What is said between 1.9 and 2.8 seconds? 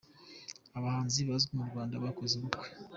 bakoze ubukwe.